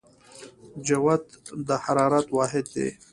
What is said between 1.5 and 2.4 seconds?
د حرارت